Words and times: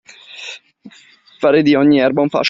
Fare 1.37 1.61
di 1.61 1.75
ogni 1.75 1.99
erba 1.99 2.21
un 2.23 2.29
fascio. 2.29 2.39